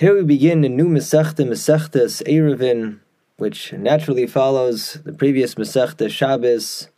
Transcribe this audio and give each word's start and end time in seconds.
Here 0.00 0.14
we 0.14 0.22
begin 0.22 0.64
a 0.64 0.70
new 0.70 0.88
Masechta, 0.88 1.46
Masechtas 1.46 2.22
Eruvin, 2.26 3.00
which 3.36 3.74
naturally 3.74 4.26
follows 4.26 4.94
the 5.04 5.12
previous 5.12 5.56
Masechta 5.56 6.08
Shabbos. 6.08 6.88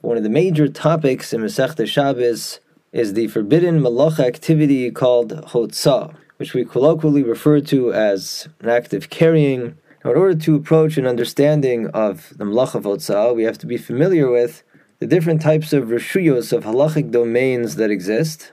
One 0.00 0.16
of 0.16 0.24
the 0.24 0.30
major 0.30 0.66
topics 0.66 1.32
in 1.32 1.42
Masechta 1.42 1.86
Shabbos 1.86 2.58
is 2.90 3.14
the 3.14 3.28
forbidden 3.28 3.80
malacha 3.80 4.26
activity 4.26 4.90
called 4.90 5.30
Hotzah, 5.30 6.12
which 6.38 6.52
we 6.52 6.64
colloquially 6.64 7.22
refer 7.22 7.60
to 7.60 7.92
as 7.92 8.48
an 8.58 8.68
act 8.68 8.92
of 8.94 9.10
carrying. 9.10 9.78
Now, 10.04 10.10
in 10.10 10.16
order 10.16 10.34
to 10.34 10.56
approach 10.56 10.96
an 10.98 11.06
understanding 11.06 11.86
of 11.90 12.36
the 12.36 12.42
malacha 12.42 12.84
of 12.84 13.36
we 13.36 13.44
have 13.44 13.58
to 13.58 13.66
be 13.66 13.76
familiar 13.76 14.28
with 14.28 14.64
the 14.98 15.06
different 15.06 15.40
types 15.40 15.72
of 15.72 15.84
reshuyos 15.84 16.52
of 16.52 16.64
halachic 16.64 17.12
domains 17.12 17.76
that 17.76 17.92
exist, 17.92 18.50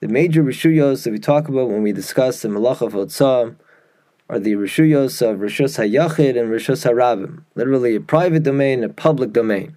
the 0.00 0.08
major 0.08 0.42
rishuyos 0.42 1.04
that 1.04 1.10
we 1.10 1.18
talk 1.18 1.48
about 1.48 1.68
when 1.68 1.82
we 1.82 1.92
discuss 1.92 2.40
the 2.40 2.48
Malach 2.48 2.80
of 2.80 2.94
Hotzah 2.94 3.54
are 4.30 4.38
the 4.38 4.54
rishuyos 4.54 5.20
of 5.20 5.40
Rishus 5.40 5.78
HaYachid 5.78 6.40
and 6.40 6.50
Rishus 6.50 6.90
HaRabim, 6.90 7.42
literally 7.54 7.96
a 7.96 8.00
private 8.00 8.42
domain, 8.42 8.82
and 8.82 8.90
a 8.90 8.94
public 8.94 9.32
domain. 9.32 9.76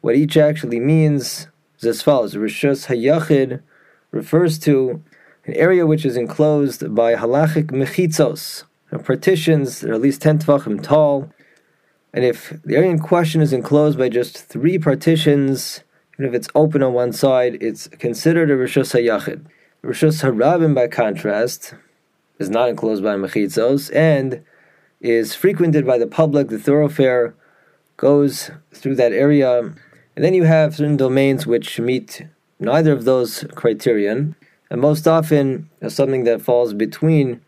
What 0.00 0.14
each 0.14 0.36
actually 0.36 0.78
means 0.78 1.48
is 1.80 1.86
as 1.86 2.02
follows. 2.02 2.34
Rishus 2.34 2.86
HaYachid 2.86 3.62
refers 4.12 4.58
to 4.60 5.02
an 5.44 5.54
area 5.54 5.86
which 5.86 6.04
is 6.04 6.16
enclosed 6.16 6.94
by 6.94 7.14
halachic 7.16 7.66
mechitzos, 7.66 8.64
partitions 9.04 9.80
that 9.80 9.90
are 9.90 9.94
at 9.94 10.00
least 10.00 10.22
10 10.22 10.38
tefachim 10.38 10.82
tall, 10.82 11.32
and 12.12 12.24
if 12.24 12.54
the 12.64 12.76
area 12.76 12.90
in 12.90 12.98
question 12.98 13.42
is 13.42 13.52
enclosed 13.52 13.98
by 13.98 14.08
just 14.08 14.38
three 14.38 14.78
partitions, 14.78 15.82
if 16.24 16.32
it's 16.32 16.48
open 16.54 16.82
on 16.82 16.94
one 16.94 17.12
side, 17.12 17.58
it's 17.60 17.88
considered 17.88 18.50
a 18.50 18.56
Rishus 18.56 18.94
HaYachid. 18.94 19.44
Rishus 19.84 20.22
HaRabim, 20.22 20.74
by 20.74 20.88
contrast, 20.88 21.74
is 22.38 22.48
not 22.48 22.68
enclosed 22.68 23.02
by 23.02 23.16
Mechitzos 23.16 23.94
and 23.94 24.42
is 25.00 25.34
frequented 25.34 25.86
by 25.86 25.98
the 25.98 26.06
public. 26.06 26.48
The 26.48 26.58
thoroughfare 26.58 27.34
goes 27.96 28.50
through 28.72 28.96
that 28.96 29.12
area. 29.12 29.58
And 29.58 30.24
then 30.24 30.34
you 30.34 30.44
have 30.44 30.76
certain 30.76 30.96
domains 30.96 31.46
which 31.46 31.78
meet 31.78 32.26
neither 32.58 32.92
of 32.92 33.04
those 33.04 33.44
criterion. 33.54 34.34
And 34.70 34.80
most 34.80 35.06
often, 35.06 35.70
something 35.86 36.24
that 36.24 36.42
falls 36.42 36.72
between 36.72 37.42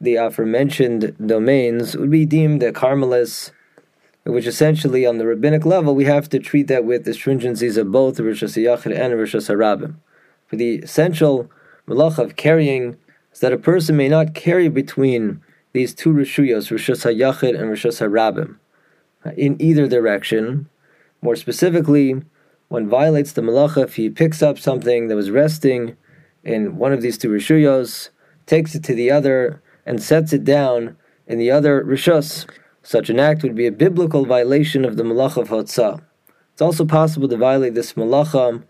the 0.00 0.16
aforementioned 0.16 1.16
domains 1.24 1.96
would 1.96 2.10
be 2.10 2.26
deemed 2.26 2.62
a 2.62 2.72
Carmelis 2.72 3.50
which 4.24 4.46
essentially 4.46 5.04
on 5.04 5.18
the 5.18 5.26
rabbinic 5.26 5.64
level 5.64 5.94
we 5.94 6.04
have 6.04 6.28
to 6.28 6.38
treat 6.38 6.68
that 6.68 6.84
with 6.84 7.04
the 7.04 7.10
stringencies 7.10 7.76
of 7.76 7.90
both 7.90 8.18
Rishus 8.18 8.56
Yachid 8.56 8.98
and 8.98 9.14
Rishus 9.14 9.48
Harabim. 9.48 9.96
For 10.46 10.56
the 10.56 10.76
essential 10.76 11.50
malach 11.88 12.18
of 12.18 12.36
carrying 12.36 12.96
is 13.32 13.40
that 13.40 13.52
a 13.52 13.58
person 13.58 13.96
may 13.96 14.08
not 14.08 14.34
carry 14.34 14.68
between 14.68 15.40
these 15.72 15.94
two 15.94 16.12
Rishuyos, 16.12 16.70
Rishus 16.70 17.04
HaYachid 17.04 17.58
and 17.58 17.70
Rishas 17.70 18.00
HaRabim, 18.00 18.56
in 19.36 19.60
either 19.60 19.88
direction. 19.88 20.68
More 21.22 21.36
specifically, 21.36 22.22
one 22.68 22.88
violates 22.88 23.32
the 23.32 23.42
malacha 23.42 23.84
if 23.84 23.96
he 23.96 24.10
picks 24.10 24.42
up 24.42 24.58
something 24.58 25.08
that 25.08 25.16
was 25.16 25.30
resting 25.30 25.96
in 26.44 26.76
one 26.76 26.92
of 26.92 27.00
these 27.00 27.16
two 27.16 27.30
Rishuyos, 27.30 28.10
takes 28.46 28.74
it 28.74 28.84
to 28.84 28.94
the 28.94 29.10
other, 29.10 29.62
and 29.86 30.02
sets 30.02 30.32
it 30.32 30.44
down 30.44 30.96
in 31.26 31.38
the 31.38 31.50
other 31.50 31.84
Rishus. 31.84 32.46
Such 32.82 33.10
an 33.10 33.20
act 33.20 33.42
would 33.42 33.54
be 33.54 33.66
a 33.66 33.72
biblical 33.72 34.24
violation 34.24 34.84
of 34.84 34.96
the 34.96 35.04
malacha 35.04 35.42
of 35.42 35.48
Hotzah. 35.48 36.02
It's 36.52 36.62
also 36.62 36.84
possible 36.84 37.28
to 37.28 37.36
violate 37.36 37.74
this 37.74 37.92
malacha 37.92 38.64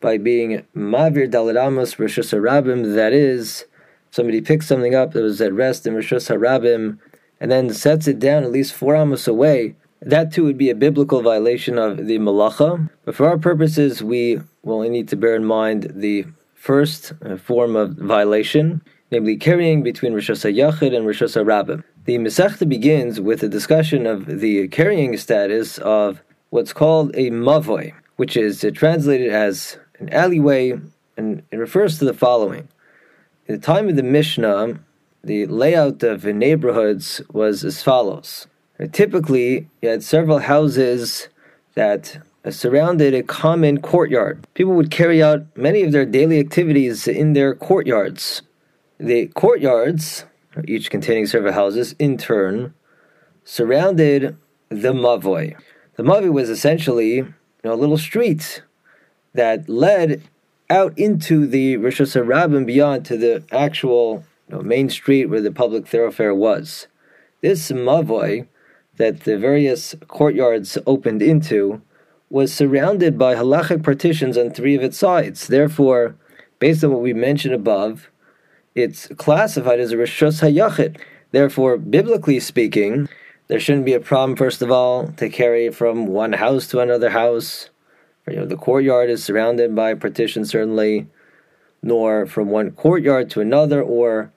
by 0.00 0.16
being 0.16 0.64
mavir 0.76 1.28
dalaramas 1.28 1.96
rishus 1.96 2.32
harabim. 2.32 2.94
That 2.94 3.12
is, 3.12 3.64
somebody 4.12 4.40
picks 4.40 4.68
something 4.68 4.94
up 4.94 5.12
that 5.12 5.22
was 5.22 5.40
at 5.40 5.52
rest 5.52 5.86
in 5.86 5.94
rishus 5.94 6.30
harabim 6.30 6.98
and 7.40 7.50
then 7.50 7.72
sets 7.72 8.06
it 8.06 8.20
down 8.20 8.44
at 8.44 8.52
least 8.52 8.72
four 8.74 8.94
amos 8.94 9.26
away. 9.26 9.74
That 10.00 10.32
too 10.32 10.44
would 10.44 10.58
be 10.58 10.70
a 10.70 10.76
biblical 10.76 11.20
violation 11.20 11.78
of 11.78 12.06
the 12.06 12.18
malacha. 12.18 12.88
But 13.04 13.16
for 13.16 13.28
our 13.28 13.38
purposes, 13.38 14.02
we 14.02 14.40
will 14.62 14.88
need 14.88 15.08
to 15.08 15.16
bear 15.16 15.34
in 15.34 15.44
mind 15.44 15.92
the 15.96 16.26
first 16.54 17.12
uh, 17.24 17.36
form 17.36 17.74
of 17.74 17.94
violation, 17.94 18.82
namely 19.10 19.36
carrying 19.36 19.82
between 19.82 20.12
rishus 20.12 20.48
hayachid 20.48 20.96
and 20.96 21.06
rishus 21.06 21.36
harabim. 21.36 21.82
The 22.08 22.16
Masechta 22.16 22.66
begins 22.66 23.20
with 23.20 23.42
a 23.42 23.50
discussion 23.50 24.06
of 24.06 24.40
the 24.40 24.66
carrying 24.68 25.14
status 25.18 25.76
of 25.76 26.22
what's 26.48 26.72
called 26.72 27.14
a 27.14 27.30
mavoy, 27.30 27.92
which 28.16 28.34
is 28.34 28.64
translated 28.72 29.30
as 29.30 29.76
an 29.98 30.08
alleyway, 30.08 30.80
and 31.18 31.42
it 31.50 31.58
refers 31.58 31.98
to 31.98 32.06
the 32.06 32.14
following. 32.14 32.66
In 33.46 33.56
the 33.56 33.60
time 33.60 33.90
of 33.90 33.96
the 33.96 34.02
Mishnah, 34.02 34.80
the 35.22 35.44
layout 35.48 36.02
of 36.02 36.22
the 36.22 36.32
neighborhoods 36.32 37.20
was 37.30 37.62
as 37.62 37.82
follows. 37.82 38.46
Typically, 38.92 39.68
you 39.82 39.90
had 39.90 40.02
several 40.02 40.38
houses 40.38 41.28
that 41.74 42.22
surrounded 42.48 43.12
a 43.12 43.22
common 43.22 43.82
courtyard. 43.82 44.46
People 44.54 44.72
would 44.72 44.90
carry 44.90 45.22
out 45.22 45.44
many 45.58 45.82
of 45.82 45.92
their 45.92 46.06
daily 46.06 46.40
activities 46.40 47.06
in 47.06 47.34
their 47.34 47.54
courtyards. 47.54 48.40
The 48.96 49.26
courtyards 49.26 50.24
each 50.66 50.90
containing 50.90 51.26
several 51.26 51.52
houses, 51.52 51.94
in 51.98 52.16
turn, 52.16 52.74
surrounded 53.44 54.36
the 54.68 54.92
Mavoy. 54.92 55.56
The 55.96 56.02
Mavoy 56.02 56.32
was 56.32 56.50
essentially 56.50 57.16
you 57.16 57.34
know, 57.64 57.72
a 57.72 57.74
little 57.74 57.98
street 57.98 58.62
that 59.34 59.68
led 59.68 60.22
out 60.70 60.96
into 60.98 61.46
the 61.46 61.76
Rosh 61.76 62.00
Hashanah 62.00 62.56
and 62.56 62.66
beyond 62.66 63.04
to 63.06 63.16
the 63.16 63.44
actual 63.50 64.24
you 64.48 64.56
know, 64.56 64.62
main 64.62 64.90
street 64.90 65.26
where 65.26 65.40
the 65.40 65.50
public 65.50 65.86
thoroughfare 65.86 66.34
was. 66.34 66.86
This 67.40 67.70
Mavoy 67.70 68.46
that 68.96 69.20
the 69.20 69.38
various 69.38 69.94
courtyards 70.08 70.76
opened 70.86 71.22
into 71.22 71.80
was 72.30 72.52
surrounded 72.52 73.18
by 73.18 73.34
halachic 73.34 73.82
partitions 73.82 74.36
on 74.36 74.50
three 74.50 74.74
of 74.74 74.82
its 74.82 74.98
sides. 74.98 75.46
Therefore, 75.46 76.16
based 76.58 76.84
on 76.84 76.92
what 76.92 77.00
we 77.00 77.14
mentioned 77.14 77.54
above, 77.54 78.10
it's 78.78 79.08
classified 79.16 79.80
as 79.80 79.92
a 79.92 79.96
Rishus 79.96 80.40
HaYachid. 80.40 80.98
Therefore, 81.32 81.76
biblically 81.76 82.40
speaking, 82.40 83.08
there 83.48 83.60
shouldn't 83.60 83.84
be 83.84 83.94
a 83.94 84.00
problem, 84.00 84.36
first 84.36 84.62
of 84.62 84.70
all, 84.70 85.08
to 85.16 85.28
carry 85.28 85.70
from 85.70 86.06
one 86.06 86.34
house 86.34 86.66
to 86.68 86.80
another 86.80 87.10
house. 87.10 87.70
You 88.28 88.36
know, 88.36 88.46
the 88.46 88.56
courtyard 88.56 89.10
is 89.10 89.24
surrounded 89.24 89.74
by 89.74 89.94
partition, 89.94 90.44
certainly, 90.44 91.06
nor 91.82 92.26
from 92.26 92.50
one 92.50 92.70
courtyard 92.70 93.30
to 93.30 93.40
another, 93.40 93.82
or 93.82 94.32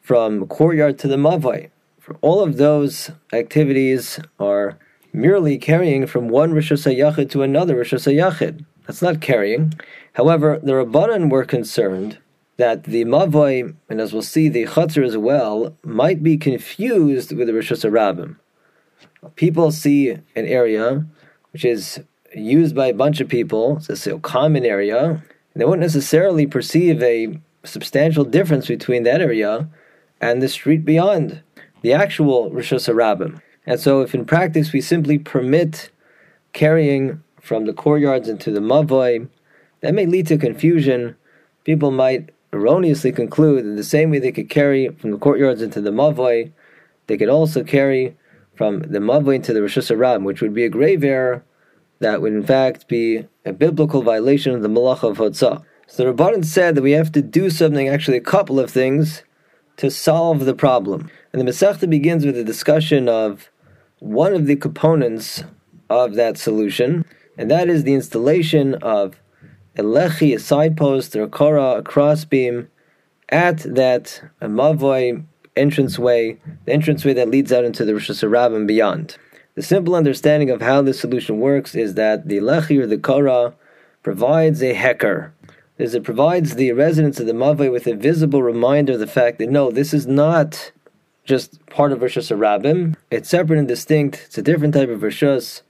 from 0.00 0.46
courtyard 0.46 0.98
to 1.00 1.08
the 1.08 1.16
Mavoi. 1.16 1.70
For 1.98 2.16
all 2.20 2.40
of 2.42 2.56
those 2.56 3.10
activities 3.32 4.20
are 4.38 4.78
merely 5.12 5.58
carrying 5.58 6.06
from 6.06 6.28
one 6.28 6.52
Rishus 6.52 6.86
HaYachid 6.86 7.30
to 7.30 7.42
another 7.42 7.76
Rishus 7.76 8.06
HaYachid. 8.06 8.64
That's 8.86 9.02
not 9.02 9.20
carrying. 9.20 9.74
However, 10.14 10.60
the 10.62 10.72
Rabbanan 10.72 11.30
were 11.30 11.44
concerned 11.44 12.18
that 12.60 12.84
the 12.84 13.04
Mavoy, 13.04 13.74
and 13.88 14.00
as 14.00 14.12
we'll 14.12 14.22
see, 14.22 14.48
the 14.48 14.64
Chatzar 14.64 15.04
as 15.04 15.16
well, 15.16 15.76
might 15.82 16.22
be 16.22 16.36
confused 16.36 17.32
with 17.32 17.46
the 17.46 17.54
Rosh 17.54 17.72
Hashanah. 17.72 18.36
People 19.36 19.70
see 19.70 20.10
an 20.10 20.46
area 20.46 21.06
which 21.52 21.64
is 21.64 22.00
used 22.34 22.74
by 22.74 22.86
a 22.86 22.94
bunch 22.94 23.20
of 23.20 23.28
people, 23.28 23.82
it's 23.88 24.06
a 24.06 24.18
common 24.20 24.64
area, 24.64 25.04
and 25.08 25.20
they 25.54 25.64
won't 25.64 25.80
necessarily 25.80 26.46
perceive 26.46 27.02
a 27.02 27.40
substantial 27.64 28.24
difference 28.24 28.68
between 28.68 29.02
that 29.02 29.20
area 29.20 29.68
and 30.20 30.40
the 30.40 30.48
street 30.48 30.84
beyond, 30.84 31.42
the 31.82 31.92
actual 31.92 32.50
Rosh 32.50 32.72
Hashanah. 32.72 33.40
And 33.66 33.80
so, 33.80 34.00
if 34.00 34.14
in 34.14 34.24
practice 34.24 34.72
we 34.72 34.80
simply 34.80 35.18
permit 35.18 35.90
carrying 36.52 37.22
from 37.40 37.66
the 37.66 37.72
courtyards 37.72 38.28
into 38.28 38.50
the 38.50 38.60
Mavoy, 38.60 39.28
that 39.80 39.94
may 39.94 40.06
lead 40.06 40.26
to 40.28 40.38
confusion. 40.38 41.16
People 41.64 41.90
might 41.90 42.30
erroneously 42.52 43.12
conclude 43.12 43.64
that 43.64 43.76
the 43.76 43.84
same 43.84 44.10
way 44.10 44.18
they 44.18 44.32
could 44.32 44.48
carry 44.48 44.88
from 44.88 45.10
the 45.10 45.18
courtyards 45.18 45.62
into 45.62 45.80
the 45.80 45.90
Mavoi, 45.90 46.52
they 47.06 47.16
could 47.16 47.28
also 47.28 47.62
carry 47.62 48.16
from 48.54 48.80
the 48.80 48.98
Mavoi 48.98 49.36
into 49.36 49.52
the 49.52 49.62
Rosh 49.62 49.78
Hashanah, 49.78 50.24
which 50.24 50.40
would 50.42 50.54
be 50.54 50.64
a 50.64 50.68
grave 50.68 51.04
error 51.04 51.44
that 52.00 52.20
would 52.20 52.32
in 52.32 52.42
fact 52.42 52.88
be 52.88 53.26
a 53.44 53.52
biblical 53.52 54.02
violation 54.02 54.54
of 54.54 54.62
the 54.62 54.68
Malach 54.68 55.02
of 55.02 55.18
Hotzah. 55.18 55.62
So 55.86 56.04
the 56.04 56.12
Rabbanan 56.12 56.44
said 56.44 56.74
that 56.74 56.82
we 56.82 56.92
have 56.92 57.12
to 57.12 57.22
do 57.22 57.50
something, 57.50 57.88
actually 57.88 58.16
a 58.16 58.22
couple 58.22 58.58
of 58.58 58.70
things, 58.70 59.22
to 59.76 59.90
solve 59.90 60.44
the 60.44 60.54
problem. 60.54 61.10
And 61.32 61.40
the 61.40 61.50
Masechta 61.50 61.88
begins 61.88 62.24
with 62.24 62.36
a 62.36 62.44
discussion 62.44 63.08
of 63.08 63.50
one 63.98 64.34
of 64.34 64.46
the 64.46 64.56
components 64.56 65.44
of 65.88 66.14
that 66.14 66.38
solution, 66.38 67.04
and 67.36 67.50
that 67.50 67.68
is 67.68 67.84
the 67.84 67.94
installation 67.94 68.74
of 68.74 69.20
a 69.80 69.82
lechi, 69.82 70.34
a 70.34 70.38
side 70.38 70.76
post, 70.76 71.16
or 71.16 71.22
a 71.22 71.28
kara, 71.28 71.78
a 71.78 71.82
crossbeam, 71.82 72.68
at 73.30 73.58
that 73.58 74.22
mavoi 74.42 75.24
entranceway, 75.56 76.38
the 76.66 76.72
entranceway 76.72 77.14
that 77.14 77.30
leads 77.30 77.52
out 77.52 77.64
into 77.64 77.84
the 77.84 77.94
Rosh 77.94 78.10
Hashanah 78.10 78.54
and 78.54 78.68
beyond. 78.68 79.16
The 79.54 79.62
simple 79.62 79.94
understanding 79.94 80.50
of 80.50 80.60
how 80.60 80.82
this 80.82 81.00
solution 81.00 81.40
works 81.40 81.74
is 81.74 81.94
that 81.94 82.28
the 82.28 82.38
lechi 82.38 82.78
or 82.78 82.86
the 82.86 82.98
kara 82.98 83.54
provides 84.02 84.62
a 84.62 84.74
heker. 84.74 85.32
is 85.78 85.94
it 85.94 86.04
provides 86.04 86.54
the 86.54 86.72
residents 86.72 87.18
of 87.20 87.26
the 87.26 87.32
Mavoi 87.32 87.72
with 87.72 87.86
a 87.86 87.94
visible 87.94 88.42
reminder 88.42 88.94
of 88.94 89.00
the 89.00 89.06
fact 89.06 89.38
that 89.38 89.50
no, 89.50 89.70
this 89.70 89.92
is 89.92 90.06
not 90.06 90.72
just 91.24 91.64
part 91.66 91.92
of 91.92 92.00
Rishus 92.00 92.34
Rabim. 92.36 92.96
It's 93.10 93.28
separate 93.28 93.58
and 93.58 93.68
distinct. 93.68 94.22
It's 94.26 94.38
a 94.38 94.42
different 94.42 94.74
type 94.74 94.88
of 94.88 95.00
Rishus. 95.00 95.62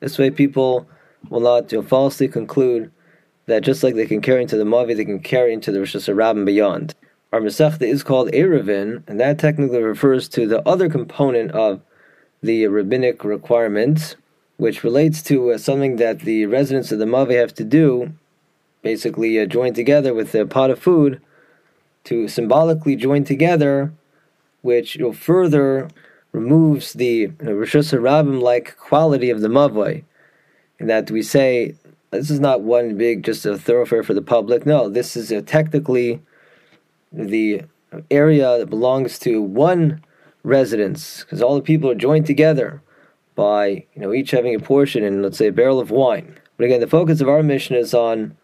This 0.00 0.18
way, 0.18 0.30
people 0.30 0.86
will 1.28 1.40
not 1.40 1.72
falsely 1.86 2.28
conclude 2.28 2.90
that 3.46 3.62
just 3.62 3.82
like 3.82 3.94
they 3.94 4.06
can 4.06 4.20
carry 4.20 4.42
into 4.42 4.56
the 4.56 4.64
Mavi, 4.64 4.96
they 4.96 5.04
can 5.04 5.20
carry 5.20 5.52
into 5.52 5.72
the 5.72 5.80
Rishus 5.80 6.12
Rabim 6.12 6.44
beyond. 6.44 6.94
Our 7.32 7.40
Masechta 7.40 7.82
is 7.82 8.02
called 8.02 8.30
Eruvin, 8.32 9.02
and 9.06 9.18
that 9.18 9.38
technically 9.38 9.82
refers 9.82 10.28
to 10.30 10.46
the 10.46 10.66
other 10.68 10.88
component 10.88 11.50
of 11.52 11.80
the 12.42 12.66
rabbinic 12.66 13.24
requirement, 13.24 14.16
which 14.58 14.84
relates 14.84 15.22
to 15.22 15.52
uh, 15.52 15.58
something 15.58 15.96
that 15.96 16.20
the 16.20 16.46
residents 16.46 16.92
of 16.92 16.98
the 16.98 17.04
Mavi 17.04 17.38
have 17.38 17.54
to 17.54 17.64
do 17.64 18.12
basically 18.82 19.40
uh, 19.40 19.46
join 19.46 19.72
together 19.72 20.12
with 20.12 20.34
a 20.34 20.44
pot 20.44 20.70
of 20.70 20.78
food 20.78 21.20
to 22.04 22.28
symbolically 22.28 22.96
join 22.96 23.24
together, 23.24 23.92
which 24.60 24.96
you 24.96 25.02
know, 25.02 25.12
further 25.12 25.88
removes 26.32 26.94
the 26.94 27.06
you 27.06 27.36
know, 27.40 27.52
Rosh 27.52 27.92
like 27.92 28.76
quality 28.76 29.30
of 29.30 29.40
the 29.40 29.48
Mavoi. 29.48 30.04
In 30.78 30.88
that 30.88 31.10
we 31.10 31.22
say, 31.22 31.76
this 32.12 32.30
is 32.30 32.40
not 32.40 32.60
one 32.60 32.96
big, 32.96 33.24
just 33.24 33.46
a 33.46 33.58
thoroughfare 33.58 34.02
for 34.02 34.14
the 34.14 34.22
public. 34.22 34.66
No, 34.66 34.88
this 34.88 35.16
is 35.16 35.32
a 35.32 35.42
technically 35.42 36.20
the 37.10 37.62
area 38.10 38.58
that 38.58 38.70
belongs 38.70 39.18
to 39.20 39.42
one 39.42 40.02
residence, 40.42 41.20
because 41.20 41.42
all 41.42 41.54
the 41.54 41.62
people 41.62 41.90
are 41.90 41.94
joined 41.94 42.26
together 42.26 42.82
by 43.34 43.86
you 43.94 44.02
know 44.02 44.12
each 44.12 44.30
having 44.30 44.54
a 44.54 44.60
portion 44.60 45.02
in 45.02 45.22
let's 45.22 45.38
say 45.38 45.46
a 45.46 45.52
barrel 45.52 45.80
of 45.80 45.90
wine. 45.90 46.38
But 46.56 46.66
again, 46.66 46.80
the 46.80 46.86
focus 46.86 47.20
of 47.20 47.28
our 47.28 47.42
mission 47.42 47.76
is 47.76 47.94
on 47.94 48.36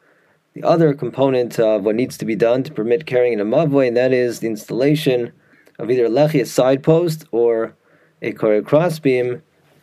the 0.55 0.63
other 0.63 0.95
component 0.95 1.61
of 1.61 1.85
what 1.85 1.95
needs 1.95 2.17
to 2.19 2.25
be 2.25 2.35
done 2.35 2.63
to 2.63 2.73
permit 2.73 3.07
carrying 3.07 3.35
in 3.35 3.41
a 3.41 3.45
mavoi, 3.45 3.89
and 3.89 3.97
that 3.97 4.13
is 4.13 4.41
the 4.41 4.47
installation 4.47 5.33
of 5.79 5.91
either 5.91 6.07
a 6.07 6.11
lechi, 6.11 6.41
a 6.41 6.47
side 6.47 6.83
post, 6.83 7.27
or 7.31 7.77
a 8.23 8.33
crossbeam 8.33 9.43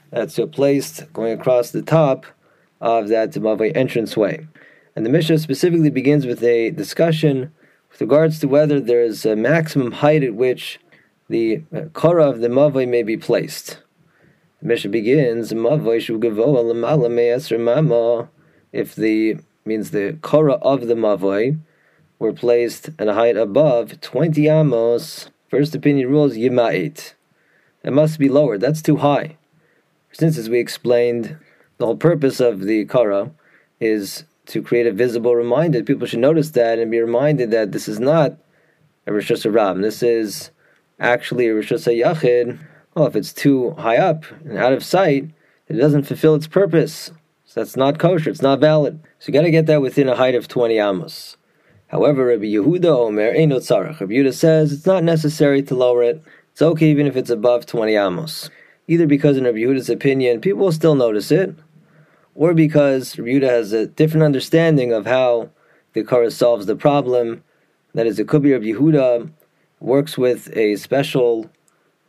that's 0.09 0.39
placed 0.51 1.11
going 1.13 1.39
across 1.39 1.71
the 1.71 1.81
top 1.81 2.25
of 2.81 3.07
that 3.09 3.31
mavoi 3.31 3.75
entranceway. 3.75 4.47
And 4.95 5.05
the 5.05 5.09
Mishnah 5.09 5.39
specifically 5.39 5.89
begins 5.89 6.25
with 6.25 6.43
a 6.43 6.71
discussion 6.71 7.51
with 7.91 8.01
regards 8.01 8.39
to 8.39 8.47
whether 8.47 8.79
there 8.79 9.01
is 9.01 9.25
a 9.25 9.35
maximum 9.35 9.91
height 9.93 10.23
at 10.23 10.35
which 10.35 10.79
the 11.29 11.63
uh, 11.75 11.85
kara 11.93 12.29
of 12.29 12.39
the 12.39 12.47
mavoi 12.47 12.87
may 12.87 13.03
be 13.03 13.17
placed. 13.17 13.79
The 14.61 14.67
Mishnah 14.67 14.91
begins, 14.91 15.51
Mavoi 15.51 15.97
Shugavoa 15.97 16.63
Lamala 16.73 17.59
Mama. 17.59 18.29
if 18.71 18.95
the 18.95 19.37
means 19.65 19.91
the 19.91 20.17
kara 20.23 20.53
of 20.53 20.87
the 20.87 20.93
mavoi 20.93 21.57
were 22.19 22.33
placed 22.33 22.89
at 22.99 23.07
a 23.07 23.13
height 23.13 23.35
above 23.35 23.99
20 24.01 24.47
amos. 24.47 25.29
First 25.49 25.75
opinion 25.75 26.09
rules 26.09 26.35
yima'it. 26.35 27.13
It 27.83 27.93
must 27.93 28.19
be 28.19 28.29
lowered. 28.29 28.61
That's 28.61 28.81
too 28.81 28.97
high. 28.97 29.37
Since, 30.11 30.37
as 30.37 30.49
we 30.49 30.59
explained, 30.59 31.37
the 31.77 31.85
whole 31.85 31.97
purpose 31.97 32.39
of 32.39 32.61
the 32.61 32.85
kara 32.85 33.31
is 33.79 34.23
to 34.47 34.61
create 34.61 34.87
a 34.87 34.91
visible 34.91 35.35
reminder. 35.35 35.83
People 35.83 36.07
should 36.07 36.19
notice 36.19 36.51
that 36.51 36.79
and 36.79 36.91
be 36.91 36.99
reminded 36.99 37.51
that 37.51 37.71
this 37.71 37.87
is 37.87 37.99
not 37.99 38.37
a 39.07 39.13
Rosh 39.13 39.31
Hashanah. 39.31 39.81
This 39.81 40.03
is 40.03 40.51
actually 40.99 41.47
a 41.47 41.55
Rosh 41.55 41.71
Yachid. 41.71 42.59
Well, 42.93 43.07
if 43.07 43.15
it's 43.15 43.33
too 43.33 43.71
high 43.71 43.97
up 43.97 44.23
and 44.45 44.57
out 44.57 44.73
of 44.73 44.83
sight, 44.83 45.29
it 45.67 45.73
doesn't 45.73 46.03
fulfill 46.03 46.35
its 46.35 46.47
purpose. 46.47 47.11
So 47.45 47.61
that's 47.61 47.75
not 47.75 47.99
kosher. 47.99 48.29
It's 48.29 48.41
not 48.41 48.59
valid. 48.59 49.01
So 49.19 49.27
you 49.27 49.33
got 49.33 49.41
to 49.41 49.51
get 49.51 49.65
that 49.65 49.81
within 49.81 50.07
a 50.07 50.15
height 50.15 50.35
of 50.35 50.47
20 50.47 50.77
amos. 50.77 51.37
However, 51.87 52.25
Rabbi 52.25 52.45
Yehuda 52.45 52.85
Omer 52.85 53.33
Eino 53.33 53.57
Tzarich. 53.57 53.99
Rabbi 53.99 54.13
Yehuda 54.13 54.33
says 54.33 54.71
it's 54.71 54.85
not 54.85 55.03
necessary 55.03 55.61
to 55.63 55.75
lower 55.75 56.03
it. 56.03 56.23
It's 56.51 56.61
okay 56.61 56.89
even 56.89 57.07
if 57.07 57.15
it's 57.15 57.29
above 57.29 57.65
20 57.65 57.95
amos. 57.95 58.49
Either 58.87 59.07
because 59.07 59.37
in 59.37 59.45
Rabbi 59.45 59.57
Yehuda's 59.57 59.89
opinion, 59.89 60.41
people 60.41 60.61
will 60.61 60.71
still 60.71 60.95
notice 60.95 61.31
it, 61.31 61.55
or 62.35 62.53
because 62.53 63.17
Rabbi 63.17 63.31
Yehuda 63.31 63.49
has 63.49 63.73
a 63.73 63.87
different 63.87 64.23
understanding 64.23 64.93
of 64.93 65.05
how 65.05 65.49
the 65.93 66.03
Kara 66.03 66.29
solves 66.29 66.65
the 66.65 66.75
problem. 66.75 67.43
That 67.93 68.05
is, 68.05 68.19
it 68.19 68.27
could 68.27 68.43
be 68.43 68.53
Rabbi 68.53 68.65
Yehuda 68.65 69.31
works 69.79 70.17
with 70.17 70.55
a 70.55 70.75
special 70.75 71.49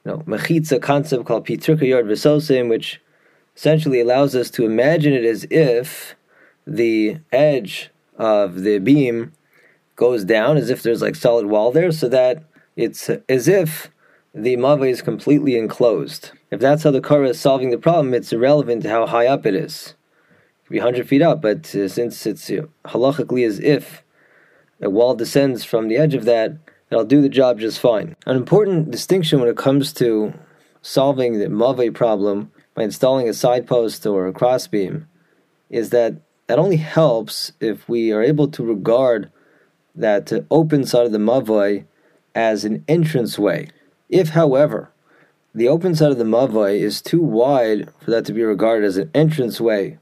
you 0.04 0.12
know, 0.12 0.18
mechitza 0.18 0.82
concept 0.82 1.24
called 1.24 1.46
Pi 1.46 1.54
Tikra 1.54 1.86
Yored 1.86 2.06
V'Sosem, 2.06 2.68
which 2.68 3.00
essentially 3.56 4.00
allows 4.00 4.34
us 4.36 4.50
to 4.50 4.64
imagine 4.66 5.12
it 5.12 5.24
as 5.24 5.46
if 5.50 6.14
the 6.66 7.18
edge 7.32 7.90
of 8.18 8.62
the 8.62 8.78
beam 8.78 9.32
goes 9.94 10.24
down, 10.24 10.56
as 10.56 10.68
if 10.68 10.82
there's 10.82 11.02
like 11.02 11.14
solid 11.14 11.46
wall 11.46 11.72
there, 11.72 11.90
so 11.90 12.08
that 12.08 12.44
it's 12.76 13.08
as 13.28 13.48
if 13.48 13.90
the 14.34 14.56
mava 14.56 14.88
is 14.88 15.00
completely 15.00 15.56
enclosed. 15.56 16.32
If 16.50 16.60
that's 16.60 16.84
how 16.84 16.92
the 16.92 17.00
kara 17.00 17.28
is 17.30 17.40
solving 17.40 17.70
the 17.70 17.78
problem, 17.78 18.14
it's 18.14 18.32
irrelevant 18.32 18.82
to 18.82 18.88
how 18.88 19.06
high 19.06 19.26
up 19.26 19.46
it 19.46 19.54
is. 19.54 19.94
It 20.60 20.66
could 20.66 20.72
be 20.74 20.78
100 20.78 21.08
feet 21.08 21.22
up, 21.22 21.42
but 21.42 21.74
uh, 21.74 21.88
since 21.88 22.24
it's 22.26 22.48
uh, 22.50 22.66
halachically 22.84 23.46
as 23.46 23.58
if 23.58 24.04
a 24.80 24.90
wall 24.90 25.14
descends 25.14 25.64
from 25.64 25.88
the 25.88 25.96
edge 25.96 26.14
of 26.14 26.24
that, 26.24 26.56
it'll 26.90 27.04
do 27.04 27.20
the 27.20 27.28
job 27.28 27.58
just 27.58 27.80
fine. 27.80 28.14
An 28.26 28.36
important 28.36 28.90
distinction 28.90 29.40
when 29.40 29.48
it 29.48 29.56
comes 29.56 29.92
to 29.94 30.34
solving 30.82 31.38
the 31.38 31.48
mave 31.48 31.94
problem 31.94 32.52
by 32.74 32.84
installing 32.84 33.28
a 33.28 33.34
side 33.34 33.66
post 33.66 34.06
or 34.06 34.28
a 34.28 34.32
crossbeam 34.32 35.08
is 35.68 35.90
that 35.90 36.14
that 36.46 36.58
only 36.60 36.76
helps 36.76 37.52
if 37.60 37.88
we 37.88 38.12
are 38.12 38.22
able 38.22 38.46
to 38.48 38.62
regard 38.62 39.32
that 39.96 40.30
open 40.50 40.84
side 40.84 41.06
of 41.06 41.12
the 41.12 41.18
mavoi 41.18 41.84
as 42.34 42.64
an 42.64 42.84
entranceway. 42.86 43.68
If, 44.08 44.28
however, 44.28 44.92
the 45.56 45.68
open 45.68 45.94
side 45.94 46.12
of 46.12 46.18
the 46.18 46.24
mavoi 46.24 46.78
is 46.78 47.00
too 47.00 47.22
wide 47.22 47.88
for 48.00 48.10
that 48.10 48.26
to 48.26 48.34
be 48.34 48.42
regarded 48.42 48.84
as 48.84 48.98
an 48.98 49.10
entranceway, 49.14 49.98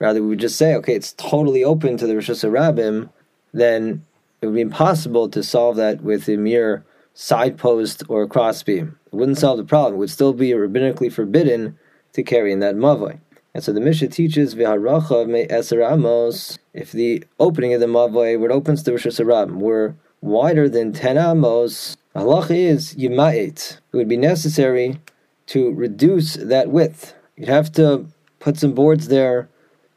rather 0.00 0.20
we 0.20 0.30
would 0.30 0.40
just 0.40 0.56
say, 0.56 0.74
okay, 0.74 0.96
it's 0.96 1.12
totally 1.12 1.62
open 1.62 1.96
to 1.96 2.08
the 2.08 2.14
Rosh 2.16 2.28
Hashanah, 2.28 3.08
then 3.52 4.04
it 4.42 4.46
would 4.46 4.56
be 4.56 4.60
impossible 4.60 5.28
to 5.28 5.44
solve 5.44 5.76
that 5.76 6.02
with 6.02 6.28
a 6.28 6.36
mere 6.36 6.84
side 7.14 7.56
post 7.56 8.02
or 8.08 8.22
a 8.22 8.28
crossbeam. 8.28 8.98
It 9.12 9.14
wouldn't 9.14 9.38
solve 9.38 9.58
the 9.58 9.64
problem. 9.64 9.94
It 9.94 9.98
would 9.98 10.10
still 10.10 10.32
be 10.32 10.50
rabbinically 10.50 11.12
forbidden 11.12 11.78
to 12.14 12.24
carry 12.24 12.52
in 12.52 12.58
that 12.58 12.74
mavoi. 12.74 13.20
And 13.54 13.62
so 13.62 13.72
the 13.72 13.80
Mishnah 13.80 14.08
teaches 14.08 14.56
v'harachav 14.56 15.28
me 15.28 15.46
eser. 15.46 16.58
If 16.74 16.90
the 16.90 17.24
opening 17.38 17.74
of 17.74 17.80
the 17.80 17.86
mavoi, 17.86 18.38
where 18.40 18.50
it 18.50 18.54
opens 18.54 18.80
to 18.80 18.86
the 18.86 18.92
Rosh 18.92 19.06
Hashanah, 19.06 19.26
Rabbim, 19.48 19.60
were 19.60 19.94
wider 20.20 20.68
than 20.68 20.92
ten 20.92 21.16
amos, 21.16 21.96
halacha 22.14 22.56
is 22.56 22.94
yima'it. 22.94 23.78
It 23.92 23.96
would 23.96 24.08
be 24.08 24.16
necessary 24.16 25.00
to 25.46 25.72
reduce 25.72 26.34
that 26.34 26.70
width. 26.70 27.14
You'd 27.36 27.48
have 27.48 27.72
to 27.72 28.06
put 28.38 28.58
some 28.58 28.72
boards 28.72 29.08
there 29.08 29.48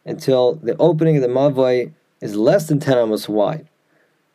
until 0.05 0.55
the 0.55 0.75
opening 0.77 1.15
of 1.17 1.21
the 1.21 1.27
mavoi 1.27 1.91
is 2.21 2.35
less 2.35 2.67
than 2.67 2.79
ten 2.79 2.97
amos 2.97 3.29
wide. 3.29 3.67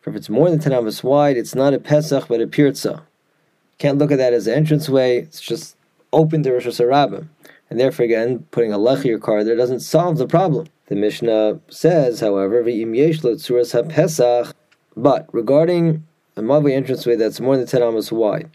For 0.00 0.10
if 0.10 0.16
it's 0.16 0.30
more 0.30 0.50
than 0.50 0.58
ten 0.58 0.72
amos 0.72 1.02
wide, 1.02 1.36
it's 1.36 1.54
not 1.54 1.74
a 1.74 1.78
pesach 1.78 2.28
but 2.28 2.40
a 2.40 2.46
pirza. 2.46 3.02
Can't 3.78 3.98
look 3.98 4.10
at 4.10 4.18
that 4.18 4.32
as 4.32 4.46
an 4.46 4.54
entranceway. 4.58 5.18
It's 5.18 5.40
just 5.40 5.76
open 6.12 6.42
to 6.42 6.52
Rosh 6.52 6.66
Hashanah. 6.66 7.28
And 7.70 7.78
therefore, 7.78 8.04
again, 8.04 8.46
putting 8.50 8.72
a 8.72 8.78
lechir 8.78 9.20
card 9.20 9.46
there 9.46 9.56
doesn't 9.56 9.80
solve 9.80 10.18
the 10.18 10.26
problem. 10.26 10.68
The 10.86 10.96
Mishnah 10.96 11.60
says, 11.68 12.20
however, 12.20 12.62
but 14.96 15.34
regarding 15.34 16.06
a 16.38 16.42
Mavi 16.42 16.72
entranceway 16.72 17.16
that's 17.16 17.40
more 17.40 17.56
than 17.56 17.66
10 17.66 17.82
amos 17.82 18.12
wide, 18.12 18.48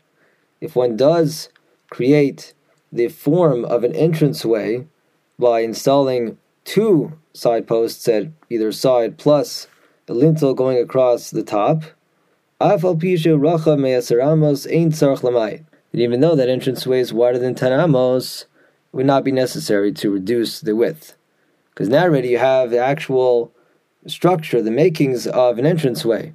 if 0.61 0.75
one 0.75 0.95
does 0.95 1.49
create 1.89 2.53
the 2.91 3.09
form 3.09 3.65
of 3.65 3.83
an 3.83 3.93
entranceway 3.93 4.87
by 5.37 5.59
installing 5.59 6.37
two 6.63 7.11
side 7.33 7.67
posts 7.67 8.07
at 8.07 8.27
either 8.49 8.71
side 8.71 9.17
plus 9.17 9.67
a 10.07 10.13
lintel 10.13 10.53
going 10.53 10.77
across 10.77 11.29
the 11.29 11.43
top, 11.43 11.83
and 12.59 12.81
even 16.01 16.21
though 16.21 16.35
that 16.35 16.49
entranceway 16.49 16.99
is 16.99 17.13
wider 17.13 17.39
than 17.39 17.55
10 17.55 17.79
amos, 17.79 18.41
it 18.41 18.47
would 18.95 19.05
not 19.05 19.23
be 19.23 19.31
necessary 19.31 19.91
to 19.91 20.11
reduce 20.11 20.61
the 20.61 20.75
width. 20.75 21.17
Because 21.71 21.89
now 21.89 22.03
already 22.03 22.29
you 22.29 22.37
have 22.37 22.69
the 22.69 22.79
actual 22.79 23.51
structure, 24.07 24.61
the 24.61 24.71
makings 24.71 25.27
of 25.27 25.57
an 25.57 25.65
entranceway. 25.65 26.33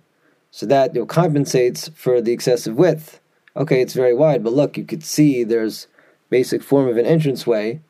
So 0.50 0.66
that 0.66 0.94
you 0.94 1.02
know, 1.02 1.06
compensates 1.06 1.88
for 1.94 2.20
the 2.20 2.32
excessive 2.32 2.76
width. 2.76 3.20
Okay, 3.56 3.82
it's 3.82 3.94
very 3.94 4.14
wide, 4.14 4.42
but 4.44 4.52
look, 4.52 4.76
you 4.76 4.84
could 4.84 5.04
see 5.04 5.44
there's 5.44 5.88
basic 6.30 6.62
form 6.62 6.88
of 6.88 6.96
an 6.96 7.06
entranceway, 7.06 7.80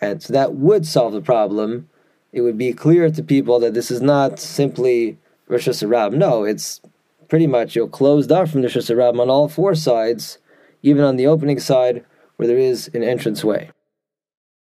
and 0.00 0.22
so 0.22 0.32
that 0.32 0.54
would 0.54 0.86
solve 0.86 1.12
the 1.12 1.20
problem. 1.20 1.88
It 2.32 2.42
would 2.42 2.58
be 2.58 2.72
clear 2.72 3.10
to 3.10 3.22
people 3.22 3.58
that 3.60 3.74
this 3.74 3.90
is 3.90 4.02
not 4.02 4.38
simply 4.38 5.18
Rosh 5.48 5.68
Hashanah. 5.68 6.12
No, 6.12 6.44
it's 6.44 6.80
pretty 7.28 7.46
much 7.46 7.76
you 7.76 7.82
know, 7.82 7.88
closed 7.88 8.30
off 8.30 8.50
from 8.50 8.62
the 8.62 8.68
Rosh 8.68 8.90
on 9.20 9.30
all 9.30 9.48
four 9.48 9.74
sides, 9.74 10.38
even 10.82 11.02
on 11.02 11.16
the 11.16 11.26
opening 11.26 11.58
side 11.58 12.04
where 12.36 12.46
there 12.46 12.58
is 12.58 12.88
an 12.94 13.02
entranceway. 13.02 13.70